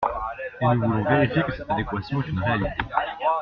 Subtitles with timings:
[0.61, 2.71] Et nous voulons vérifier que cette adéquation est une réalité.